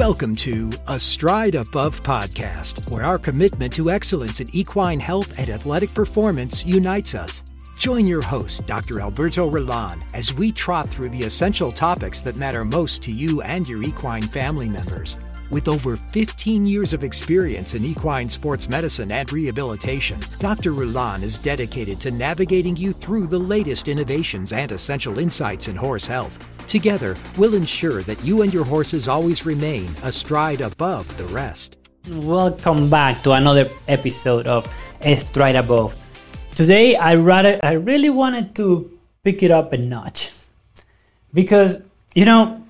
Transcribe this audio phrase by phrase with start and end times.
[0.00, 5.50] Welcome to A Stride Above podcast, where our commitment to excellence in equine health and
[5.50, 7.44] athletic performance unites us.
[7.76, 9.02] Join your host, Dr.
[9.02, 13.68] Alberto Rullan, as we trot through the essential topics that matter most to you and
[13.68, 15.20] your equine family members.
[15.50, 20.72] With over 15 years of experience in equine sports medicine and rehabilitation, Dr.
[20.72, 26.06] Rullan is dedicated to navigating you through the latest innovations and essential insights in horse
[26.06, 26.38] health.
[26.70, 31.76] Together, we'll ensure that you and your horses always remain a stride above the rest.
[32.08, 36.00] Welcome back to another episode of Stride Above.
[36.54, 38.88] Today, I rather I really wanted to
[39.24, 40.30] pick it up a notch
[41.34, 41.78] because
[42.14, 42.62] you know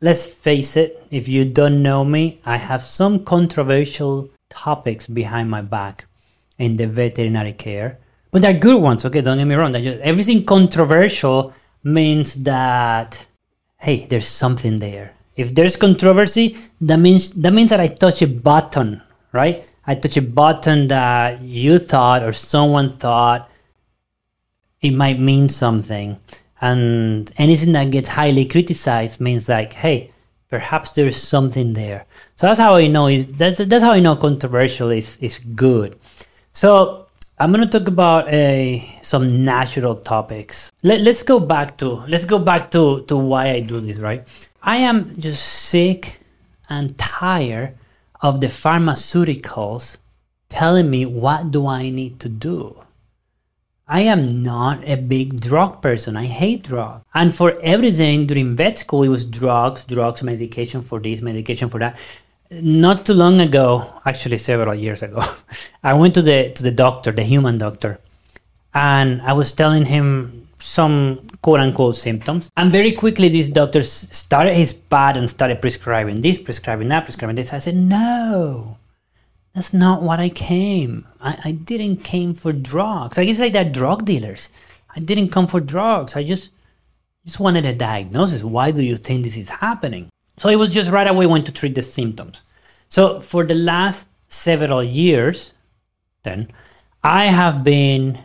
[0.00, 5.62] let's face it, if you don't know me, I have some controversial topics behind my
[5.62, 6.06] back
[6.60, 7.98] in the veterinary care.
[8.30, 9.20] But they're good ones, okay?
[9.20, 9.72] Don't get me wrong.
[9.72, 11.52] Just, everything controversial
[11.86, 13.26] means that
[13.78, 15.12] hey, there's something there.
[15.36, 19.02] If there's controversy, that means that means that I touch a button,
[19.32, 19.64] right?
[19.86, 23.48] I touch a button that you thought or someone thought
[24.80, 26.18] it might mean something
[26.60, 30.10] and anything that gets highly criticized means like hey
[30.48, 34.16] perhaps there's something there so that's how i know it, that's, that's how i know
[34.16, 35.96] controversial is, is good
[36.52, 37.05] so
[37.38, 42.38] i'm to talk about a some natural topics Let, let's go back to let's go
[42.38, 44.26] back to to why i do this right
[44.62, 46.20] i am just sick
[46.70, 47.76] and tired
[48.22, 49.98] of the pharmaceuticals
[50.48, 52.76] telling me what do i need to do
[53.88, 56.16] I am not a big drug person.
[56.16, 57.04] I hate drugs.
[57.14, 61.78] And for everything during vet school, it was drugs, drugs, medication for this, medication for
[61.78, 61.96] that.
[62.50, 65.22] Not too long ago, actually several years ago,
[65.82, 67.98] I went to the to the doctor, the human doctor,
[68.74, 72.50] and I was telling him some quote unquote symptoms.
[72.56, 77.36] And very quickly, this doctor started his pad and started prescribing this, prescribing that, prescribing
[77.36, 77.52] this.
[77.52, 78.78] I said, no,
[79.54, 81.06] that's not what I came.
[81.20, 83.18] I, I didn't came for drugs.
[83.18, 84.50] I guess like that drug dealers.
[84.94, 86.16] I didn't come for drugs.
[86.16, 86.50] I just
[87.24, 88.44] just wanted a diagnosis.
[88.44, 90.08] Why do you think this is happening?
[90.36, 92.42] So it was just right away went to treat the symptoms.
[92.96, 95.52] So for the last several years,
[96.22, 96.50] then
[97.04, 98.18] I have been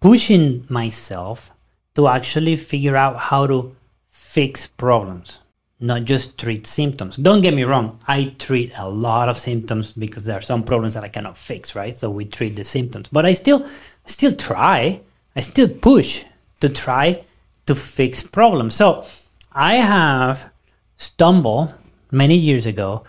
[0.00, 1.50] pushing myself
[1.94, 3.74] to actually figure out how to
[4.10, 5.40] fix problems
[5.80, 7.16] not just treat symptoms.
[7.16, 10.92] Don't get me wrong, I treat a lot of symptoms because there are some problems
[10.92, 11.96] that I cannot fix, right?
[11.96, 13.08] So we treat the symptoms.
[13.08, 13.66] But I still
[14.04, 15.00] still try,
[15.34, 16.26] I still push
[16.60, 17.24] to try
[17.64, 18.74] to fix problems.
[18.74, 19.06] So
[19.52, 20.50] I have
[20.98, 21.74] stumbled
[22.10, 23.04] many years ago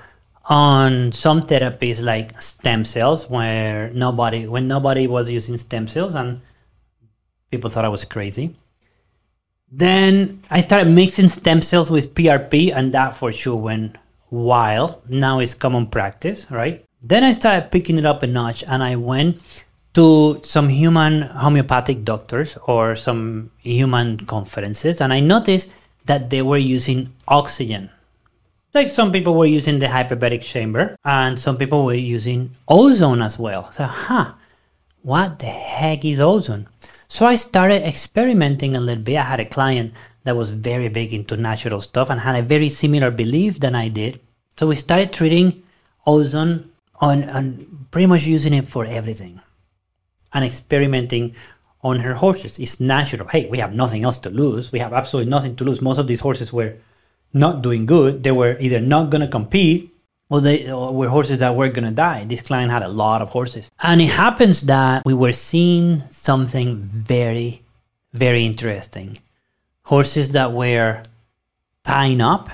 [0.49, 6.41] on some therapies like stem cells where nobody when nobody was using stem cells and
[7.51, 8.55] people thought I was crazy.
[9.71, 13.97] Then I started mixing stem cells with PRP, and that for sure went
[14.31, 15.01] wild.
[15.09, 16.83] Now it's common practice, right?
[17.01, 19.41] Then I started picking it up a notch, and I went
[19.93, 26.57] to some human homeopathic doctors or some human conferences, and I noticed that they were
[26.57, 27.91] using oxygen.
[28.73, 33.39] Like some people were using the hyperbaric chamber, and some people were using ozone as
[33.39, 33.71] well.
[33.71, 34.33] So, huh,
[35.01, 36.67] what the heck is ozone?
[37.07, 39.17] So I started experimenting a little bit.
[39.17, 39.93] I had a client
[40.23, 43.87] that was very big into natural stuff and had a very similar belief than I
[43.87, 44.19] did.
[44.57, 45.63] So we started treating
[46.05, 46.69] ozone
[47.01, 49.41] on, on pretty much using it for everything
[50.33, 51.35] and experimenting
[51.81, 52.59] on her horses.
[52.59, 53.27] It's natural.
[53.27, 54.71] Hey, we have nothing else to lose.
[54.71, 55.81] We have absolutely nothing to lose.
[55.81, 56.75] Most of these horses were
[57.33, 58.23] not doing good.
[58.23, 59.93] They were either not going to compete
[60.29, 62.23] well, they were horses that were gonna die.
[62.25, 63.71] This client had a lot of horses.
[63.81, 67.63] And it happens that we were seeing something very,
[68.13, 69.17] very interesting.
[69.83, 71.01] Horses that were
[71.83, 72.49] tying up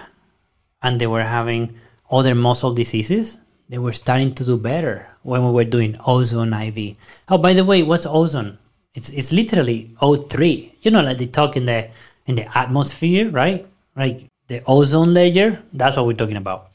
[0.84, 1.76] and they were having
[2.10, 3.38] other muscle diseases,
[3.68, 6.96] they were starting to do better when we were doing ozone IV.
[7.28, 8.58] Oh, by the way, what's ozone?
[8.94, 10.72] It's it's literally O3.
[10.82, 11.90] You know, like they talk in the
[12.28, 13.68] in the atmosphere, right?
[13.98, 15.62] Like the ozone layer.
[15.74, 16.72] That's what we're talking about.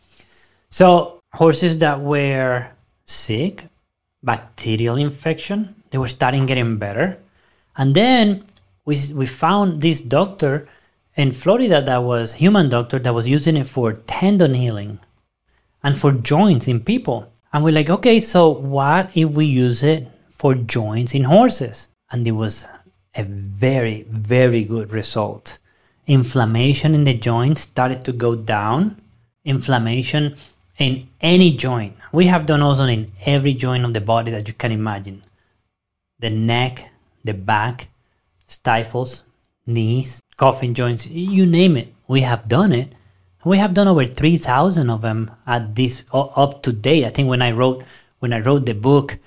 [0.71, 2.69] So horses that were
[3.05, 3.65] sick,
[4.23, 7.19] bacterial infection, they were starting getting better.
[7.77, 8.44] And then
[8.85, 10.69] we, we found this doctor
[11.17, 14.99] in Florida that was human doctor that was using it for tendon healing
[15.83, 17.31] and for joints in people.
[17.53, 21.89] And we're like, okay, so what if we use it for joints in horses?
[22.11, 22.69] And it was
[23.15, 25.59] a very, very good result.
[26.11, 29.01] Inflammation in the joints started to go down.
[29.45, 30.35] Inflammation
[30.79, 31.97] in any joint.
[32.12, 35.23] We have done ozone in every joint of the body that you can imagine
[36.19, 36.91] the neck,
[37.25, 37.89] the back,
[38.47, 39.23] stifles,
[39.67, 41.95] knees, coffin joints, you name it.
[42.09, 42.93] We have done it
[43.45, 47.06] We have done over 3,000 of them at this up to date.
[47.06, 47.85] I think when I wrote
[48.19, 49.19] when I wrote the book,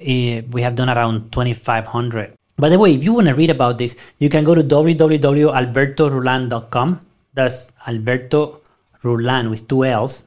[0.00, 2.32] uh, we have done around 2,500.
[2.58, 7.00] By the way, if you want to read about this, you can go to www.albertorullan.com.
[7.34, 8.60] That's Alberto
[9.02, 10.24] Rullan with two L's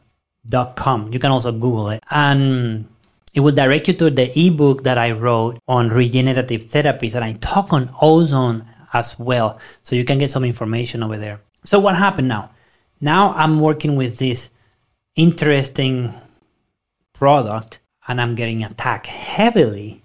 [0.47, 1.11] dot com.
[1.11, 2.03] You can also Google it.
[2.11, 2.87] And
[3.33, 7.15] it will direct you to the ebook that I wrote on regenerative therapies.
[7.15, 9.59] And I talk on ozone as well.
[9.83, 11.41] So you can get some information over there.
[11.63, 12.51] So what happened now?
[13.01, 14.51] Now I'm working with this
[15.15, 16.13] interesting
[17.13, 20.03] product and I'm getting attacked heavily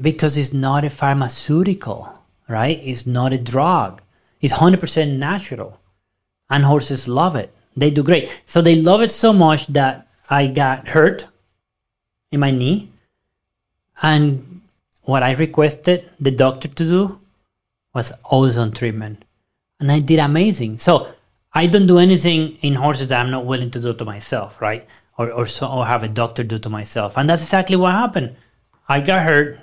[0.00, 2.18] because it's not a pharmaceutical,
[2.48, 2.80] right?
[2.82, 4.02] It's not a drug.
[4.40, 5.80] It's 100% natural.
[6.50, 7.52] And horses love it.
[7.76, 8.42] They do great.
[8.46, 11.26] So they love it so much that I got hurt
[12.30, 12.90] in my knee.
[14.02, 14.60] And
[15.02, 17.20] what I requested the doctor to do
[17.94, 19.24] was ozone treatment.
[19.80, 20.78] And I did amazing.
[20.78, 21.12] So
[21.52, 24.86] I don't do anything in horses that I'm not willing to do to myself, right?
[25.16, 27.16] Or, or, so, or have a doctor do to myself.
[27.16, 28.34] And that's exactly what happened.
[28.88, 29.60] I got hurt,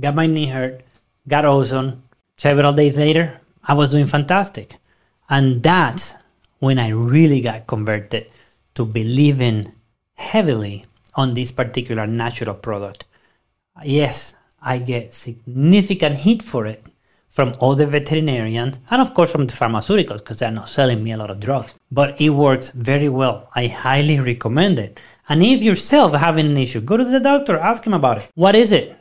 [0.00, 0.82] got my knee hurt,
[1.28, 2.02] got ozone.
[2.36, 4.76] Several days later, I was doing fantastic.
[5.30, 6.14] And that's
[6.58, 8.30] when I really got converted
[8.74, 9.72] to believing
[10.14, 13.04] heavily on this particular natural product.
[13.84, 16.84] Yes, I get significant heat for it
[17.28, 21.12] from all the veterinarians and of course from the pharmaceuticals because they're not selling me
[21.12, 21.74] a lot of drugs.
[21.90, 23.50] But it works very well.
[23.54, 25.00] I highly recommend it.
[25.28, 28.30] And if yourself having an issue, go to the doctor, ask him about it.
[28.34, 28.96] What is it?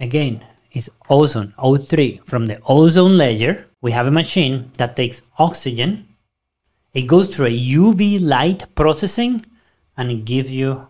[0.00, 2.24] Again, it's ozone, O3.
[2.24, 6.08] From the ozone layer, we have a machine that takes oxygen.
[6.94, 9.44] It goes through a UV light processing
[9.96, 10.86] and it gives you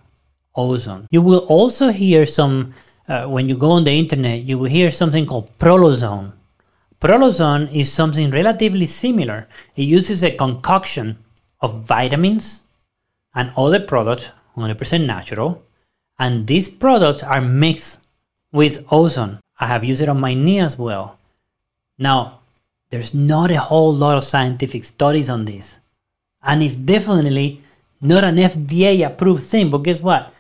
[0.55, 1.07] ozone.
[1.11, 2.73] You will also hear some,
[3.09, 6.33] uh, when you go on the internet, you will hear something called prolozone.
[7.01, 9.49] Prolozone is something relatively similar.
[9.77, 11.19] It uses a concoction
[11.61, 12.63] of vitamins
[13.35, 15.63] and other products, 100% natural,
[16.19, 17.99] and these products are mixed
[18.55, 19.41] with ozone.
[19.61, 21.19] I have used it on my knee as well.
[21.99, 22.41] Now,
[22.89, 25.79] there's not a whole lot of scientific studies on this,
[26.43, 27.61] and it's definitely
[28.01, 29.69] not an FDA approved thing.
[29.71, 30.33] But guess what?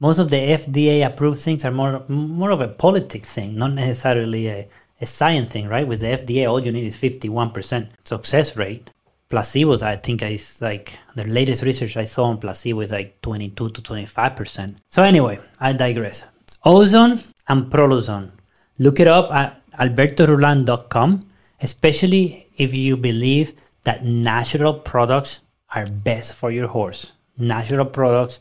[0.00, 4.48] Most of the FDA approved things are more more of a politics thing, not necessarily
[4.48, 4.68] a
[5.02, 5.86] a science thing, right?
[5.86, 8.88] With the FDA, all you need is 51% success rate.
[9.28, 13.70] Placebos, I think is like the latest research I saw on placebo is like 22
[13.70, 14.76] to 25%.
[14.88, 16.26] So anyway, I digress.
[16.64, 17.18] Ozone
[17.48, 18.30] and Prolozone.
[18.78, 21.20] Look it up at albertorullan.com,
[21.60, 23.54] especially if you believe
[23.84, 27.12] that natural products are best for your horse.
[27.38, 28.40] Natural products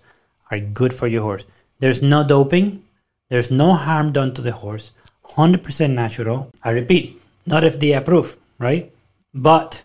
[0.49, 1.45] are good for your horse.
[1.79, 2.83] There's no doping,
[3.29, 4.91] there's no harm done to the horse.
[5.25, 6.51] 100% natural.
[6.63, 8.91] I repeat, not FDA approved, right?
[9.33, 9.83] But